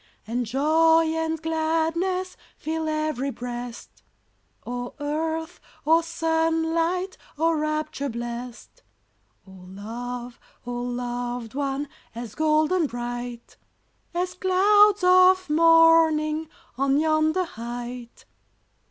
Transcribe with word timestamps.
And 0.25 0.47
joy 0.47 1.05
and 1.09 1.39
gladness 1.39 2.35
Fill 2.57 2.89
ev'ry 2.89 3.29
breast! 3.29 4.01
Oh 4.65 4.95
earth! 4.99 5.59
oh 5.85 6.01
sunlight! 6.01 7.17
Oh 7.37 7.53
rapture 7.53 8.09
blest! 8.09 8.81
Oh 9.45 9.63
love! 9.67 10.39
oh 10.65 10.73
loved 10.81 11.53
one! 11.53 11.87
As 12.15 12.33
golden 12.33 12.87
bright, 12.87 13.57
As 14.11 14.33
clouds 14.33 15.03
of 15.03 15.47
morning 15.51 16.49
On 16.79 16.97
yonder 16.99 17.43
height! 17.43 18.25